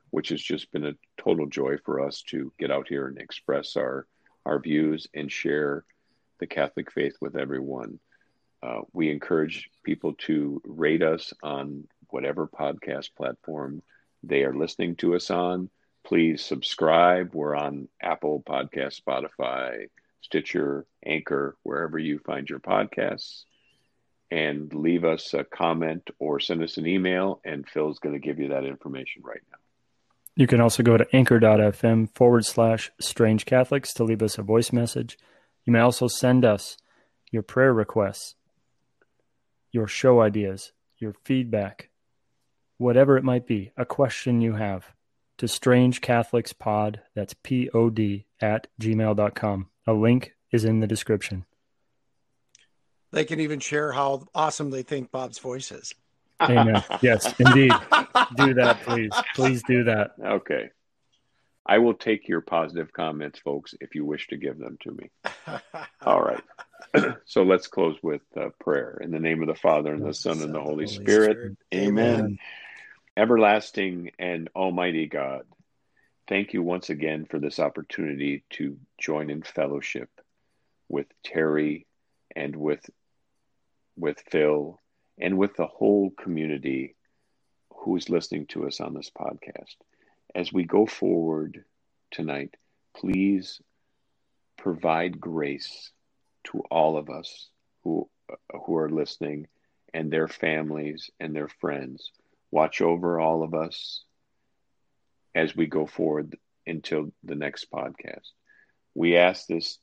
[0.09, 3.75] which has just been a total joy for us to get out here and express
[3.75, 4.07] our
[4.45, 5.85] our views and share
[6.39, 7.99] the Catholic faith with everyone.
[8.63, 13.81] Uh, we encourage people to rate us on whatever podcast platform
[14.23, 15.69] they are listening to us on.
[16.03, 17.33] Please subscribe.
[17.33, 19.87] We're on Apple Podcast, Spotify,
[20.21, 23.43] Stitcher, Anchor, wherever you find your podcasts.
[24.29, 28.39] And leave us a comment or send us an email, and Phil's going to give
[28.39, 29.57] you that information right now.
[30.35, 34.71] You can also go to anchor.fm forward slash strange Catholics to leave us a voice
[34.71, 35.17] message.
[35.65, 36.77] You may also send us
[37.29, 38.35] your prayer requests,
[39.71, 41.90] your show ideas, your feedback,
[42.81, 44.85] whatever it might be, a question you have,
[45.37, 49.67] to Strange Catholics Pod, that's P O D, at gmail.com.
[49.87, 51.45] A link is in the description.
[53.11, 55.93] They can even share how awesome they think Bob's voice is.
[56.41, 56.83] Amen.
[57.01, 57.73] yes, indeed.
[58.35, 59.11] do that, please.
[59.35, 60.11] Please do that.
[60.23, 60.69] Okay.
[61.65, 65.09] I will take your positive comments, folks, if you wish to give them to me.
[66.05, 66.43] All right.
[67.25, 68.99] so let's close with uh, prayer.
[69.01, 71.37] In the name of the Father, and the Son, and the Holy, Holy Spirit.
[71.37, 71.57] Spirit.
[71.73, 72.19] Amen.
[72.19, 72.39] Amen.
[73.17, 75.43] Everlasting and Almighty God,
[76.29, 80.09] thank you once again for this opportunity to join in fellowship
[80.87, 81.87] with Terry
[82.33, 82.89] and with
[83.97, 84.79] with Phil
[85.19, 86.95] and with the whole community
[87.73, 89.75] who is listening to us on this podcast.
[90.33, 91.65] As we go forward
[92.11, 92.55] tonight,
[92.95, 93.59] please
[94.57, 95.91] provide grace
[96.45, 97.49] to all of us
[97.83, 98.09] who
[98.65, 99.47] who are listening
[99.93, 102.09] and their families and their friends
[102.51, 104.03] watch over all of us
[105.33, 106.37] as we go forward
[106.67, 108.27] until the next podcast.
[108.93, 109.79] We ask this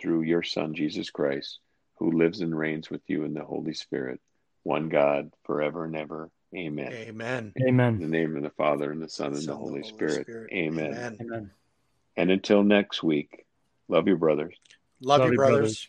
[0.00, 1.60] through your Son, Jesus Christ,
[1.98, 4.20] who lives and reigns with you in the Holy Spirit,
[4.64, 6.30] one God, forever and ever.
[6.56, 6.92] Amen.
[6.92, 7.52] Amen.
[7.56, 7.98] In Amen.
[8.00, 10.28] the name of the Father and the Son and Son the of Holy Spirit.
[10.52, 10.92] Amen.
[10.92, 11.18] Amen.
[11.20, 11.50] Amen.
[12.16, 13.44] And until next week,
[13.88, 14.54] love you, brothers.
[15.00, 15.88] Love, Love you, you, brothers.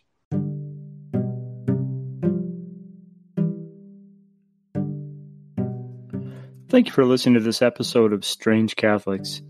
[6.75, 9.41] Thank you for listening to this episode of Strange Catholics.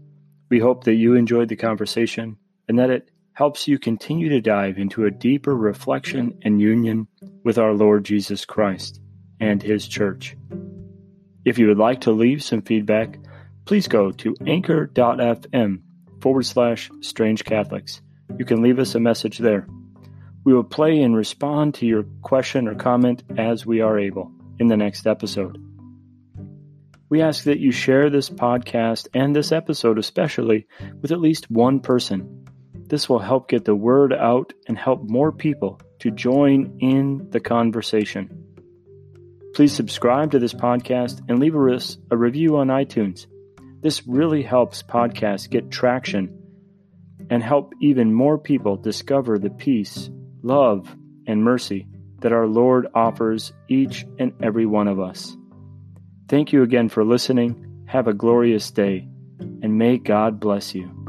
[0.51, 4.77] We hope that you enjoyed the conversation and that it helps you continue to dive
[4.77, 7.07] into a deeper reflection and union
[7.43, 9.01] with our Lord Jesus Christ
[9.39, 10.37] and His Church.
[11.45, 13.17] If you would like to leave some feedback,
[13.65, 15.81] please go to anchor.fm
[16.21, 18.03] forward slash strange Catholics.
[18.37, 19.67] You can leave us a message there.
[20.43, 24.67] We will play and respond to your question or comment as we are able in
[24.67, 25.59] the next episode.
[27.15, 30.67] We ask that you share this podcast and this episode especially
[31.01, 32.45] with at least one person.
[32.73, 37.39] This will help get the word out and help more people to join in the
[37.39, 38.45] conversation.
[39.53, 43.27] Please subscribe to this podcast and leave us a review on iTunes.
[43.79, 46.37] This really helps podcasts get traction
[47.29, 50.09] and help even more people discover the peace,
[50.43, 50.93] love,
[51.27, 51.87] and mercy
[52.19, 55.37] that our Lord offers each and every one of us.
[56.27, 57.85] Thank you again for listening.
[57.87, 59.07] Have a glorious day,
[59.39, 61.04] and may God bless you.